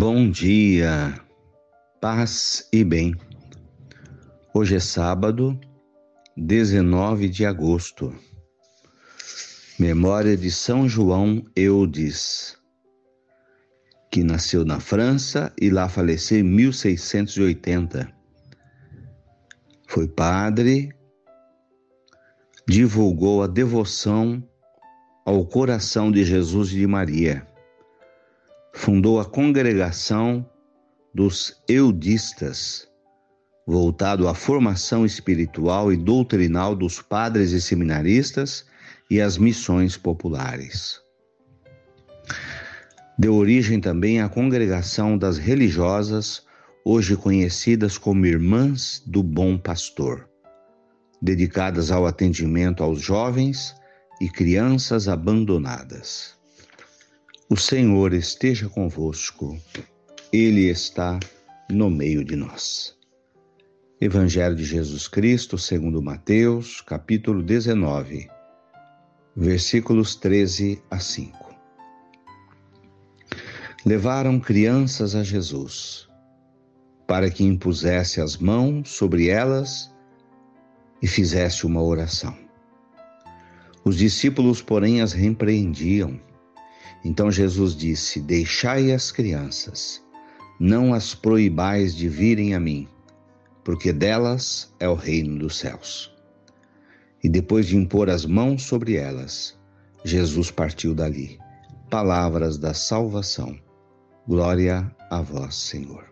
[0.00, 1.20] Bom dia,
[2.00, 3.16] paz e bem.
[4.54, 5.58] Hoje é sábado,
[6.36, 8.14] 19 de agosto.
[9.76, 12.56] Memória de São João Eudes,
[14.08, 18.08] que nasceu na França e lá faleceu em 1680.
[19.88, 20.94] Foi padre,
[22.68, 24.40] divulgou a devoção
[25.26, 27.44] ao coração de Jesus e de Maria
[28.88, 30.48] fundou a congregação
[31.14, 32.88] dos eudistas,
[33.66, 38.64] voltado à formação espiritual e doutrinal dos padres e seminaristas
[39.10, 41.02] e às missões populares.
[43.18, 46.42] Deu origem também à congregação das religiosas,
[46.82, 50.26] hoje conhecidas como Irmãs do Bom Pastor,
[51.20, 53.74] dedicadas ao atendimento aos jovens
[54.18, 56.37] e crianças abandonadas.
[57.50, 59.58] O Senhor esteja convosco,
[60.30, 61.18] Ele está
[61.70, 62.94] no meio de nós.
[63.98, 68.28] Evangelho de Jesus Cristo, segundo Mateus, capítulo 19,
[69.34, 71.56] versículos 13 a 5.
[73.86, 76.06] Levaram crianças a Jesus,
[77.06, 79.90] para que impusesse as mãos sobre elas
[81.00, 82.36] e fizesse uma oração.
[83.82, 86.27] Os discípulos, porém, as repreendiam
[87.04, 90.02] então Jesus disse: Deixai as crianças,
[90.58, 92.88] não as proibais de virem a mim,
[93.64, 96.12] porque delas é o reino dos céus.
[97.22, 99.58] E depois de impor as mãos sobre elas,
[100.04, 101.38] Jesus partiu dali.
[101.90, 103.58] Palavras da salvação.
[104.26, 106.04] Glória a vós, Senhor.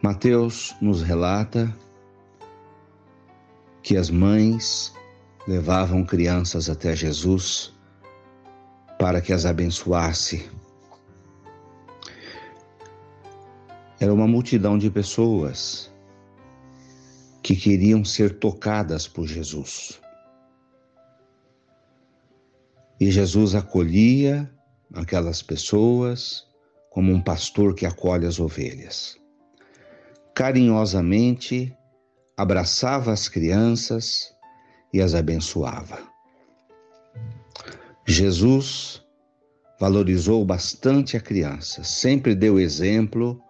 [0.00, 1.74] Mateus nos relata
[3.82, 4.94] que as mães
[5.46, 7.72] levavam crianças até Jesus
[8.98, 10.48] para que as abençoasse.
[14.00, 15.92] Era uma multidão de pessoas
[17.42, 20.00] que queriam ser tocadas por Jesus.
[22.98, 24.50] E Jesus acolhia
[24.94, 26.46] aquelas pessoas
[26.90, 29.18] como um pastor que acolhe as ovelhas.
[30.34, 31.76] Carinhosamente
[32.36, 34.33] abraçava as crianças
[34.94, 35.98] e as abençoava.
[38.06, 39.04] Jesus
[39.80, 43.42] valorizou bastante a criança, sempre deu exemplo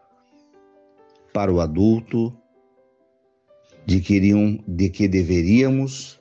[1.34, 2.34] para o adulto
[3.84, 6.18] de que, iriam, de que deveríamos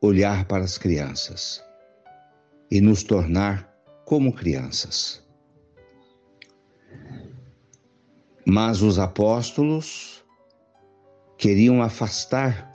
[0.00, 1.62] olhar para as crianças
[2.70, 3.70] e nos tornar
[4.06, 5.22] como crianças.
[8.46, 10.24] Mas os apóstolos
[11.36, 12.71] queriam afastar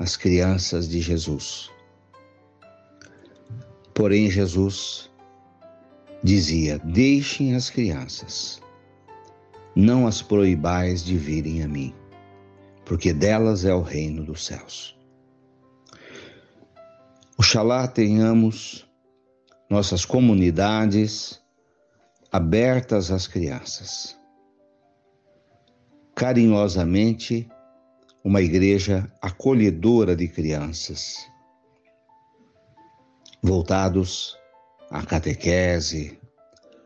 [0.00, 1.70] as crianças de Jesus.
[3.92, 5.10] Porém, Jesus
[6.24, 8.62] dizia: Deixem as crianças,
[9.76, 11.94] não as proibais de virem a mim,
[12.86, 14.98] porque delas é o reino dos céus.
[17.36, 18.88] Oxalá tenhamos
[19.68, 21.42] nossas comunidades
[22.32, 24.18] abertas às crianças,
[26.14, 27.50] carinhosamente
[28.22, 31.26] uma igreja acolhedora de crianças,
[33.42, 34.38] voltados
[34.90, 36.20] à catequese,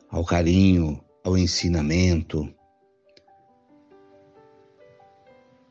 [0.09, 2.49] ao carinho, ao ensinamento.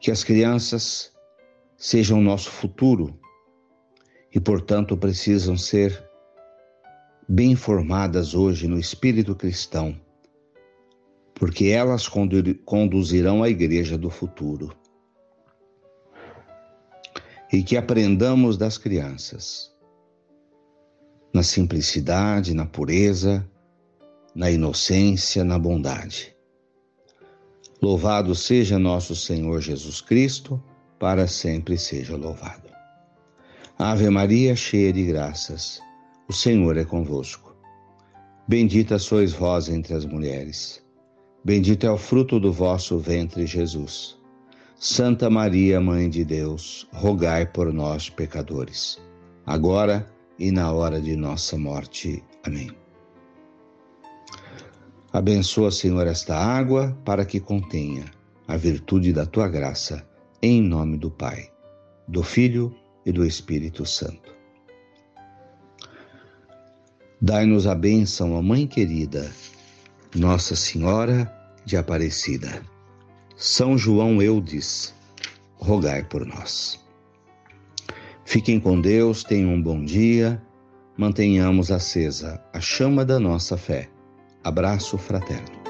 [0.02, 1.14] Que as crianças
[1.78, 3.18] sejam nosso futuro
[4.36, 6.10] e, portanto, precisam ser
[7.28, 9.98] bem formadas hoje no espírito cristão,
[11.34, 12.10] porque elas
[12.66, 14.83] conduzirão a igreja do futuro
[17.54, 19.72] e que aprendamos das crianças,
[21.32, 23.48] na simplicidade, na pureza,
[24.34, 26.36] na inocência, na bondade.
[27.80, 30.62] Louvado seja nosso Senhor Jesus Cristo,
[30.98, 32.70] para sempre seja louvado.
[33.78, 35.80] Ave Maria, cheia de graças,
[36.28, 37.56] o Senhor é convosco.
[38.48, 40.84] Bendita sois vós entre as mulheres.
[41.46, 44.18] Bendito é o fruto do vosso ventre, Jesus.
[44.86, 49.02] Santa Maria, Mãe de Deus, rogai por nós, pecadores,
[49.46, 50.06] agora
[50.38, 52.22] e na hora de nossa morte.
[52.44, 52.70] Amém.
[55.14, 58.04] Abençoa, Senhor, esta água para que contenha
[58.46, 60.06] a virtude da tua graça,
[60.42, 61.50] em nome do Pai,
[62.06, 62.76] do Filho
[63.06, 64.36] e do Espírito Santo.
[67.22, 69.32] Dai-nos a bênção, a Mãe querida,
[70.14, 71.34] Nossa Senhora
[71.64, 72.73] de Aparecida.
[73.36, 74.94] São João Eudes,
[75.56, 76.80] rogai por nós.
[78.26, 80.42] Fiquem com Deus, tenham um bom dia,
[80.98, 83.90] mantenhamos acesa a chama da nossa fé.
[84.44, 85.63] Abraço fraterno.